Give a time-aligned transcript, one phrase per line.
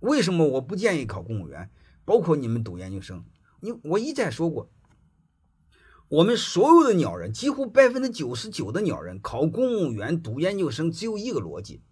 [0.00, 1.70] 为什么我不建议考公务员？
[2.04, 3.24] 包括你们读研究生，
[3.60, 4.70] 你我一再说过，
[6.08, 11.82] 我们所有的鸟人，几乎百分之九十九的鸟人考公务员、读研究生，只有一个逻辑，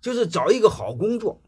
[0.00, 1.40] 就是找一个好工作，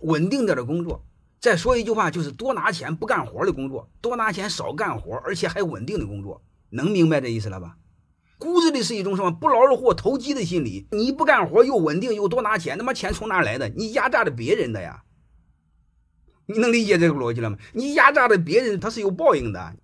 [0.00, 1.06] 稳定点的工作。
[1.40, 6.42] 再说一句话，就是多拿钱不干活的工作，多拿钱少干活，而且还稳定的工作。
[6.70, 7.78] 能明白这意思了吧？
[8.38, 10.86] 骨子里是一种什么不劳而获、投机的心理。
[10.90, 13.68] 你不干活又稳定又多拿钱，他妈钱从哪来的？
[13.70, 15.02] 你压榨的别人的呀。
[16.46, 17.56] 你能理解这个逻辑了吗？
[17.72, 19.74] 你压榨的别人，他是有报应的。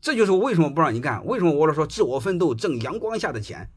[0.00, 3.70] 这就是我为什么不让你干，为什么我老说自我奋斗挣阳光下的钱。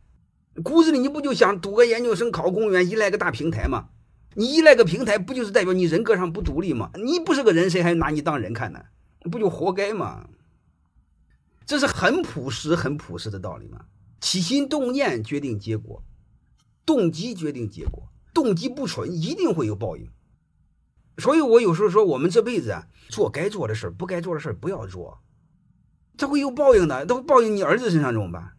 [0.63, 3.88] 骨子里你不就想读个研究生、考公务员，依赖个大平台吗？
[4.35, 6.91] 你依赖个平台，不就是代表你人格上不独立吗？
[6.95, 8.80] 你不是个人，谁还拿你当人看呢？
[9.31, 10.27] 不就活该吗？
[11.66, 13.85] 这是很朴实、很朴实的道理吗？
[14.20, 16.03] 起心动念决定结果，
[16.86, 20.09] 动机决定结果，动机不纯，一定会有报应。
[21.17, 25.22] 所以我有时候说，我们这辈子啊，做该做的事不该做的事不要做，
[26.17, 27.06] 这会有报应的。
[27.06, 28.58] 他会报应你儿子身上怎么办？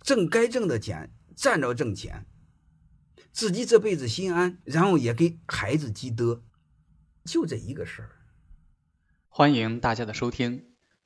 [0.00, 2.26] 挣该挣的钱，站着挣钱，
[3.32, 6.42] 自己这辈子心安，然后也给孩子积德，
[7.24, 8.10] 就这一个事儿。
[9.28, 10.73] 欢迎大家的收听。